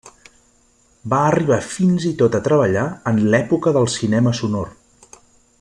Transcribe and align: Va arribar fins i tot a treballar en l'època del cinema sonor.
Va 1.13 1.19
arribar 1.25 1.59
fins 1.75 2.09
i 2.13 2.15
tot 2.23 2.39
a 2.39 2.41
treballar 2.49 2.89
en 3.13 3.23
l'època 3.35 3.77
del 3.79 3.89
cinema 4.01 4.35
sonor. 4.43 4.77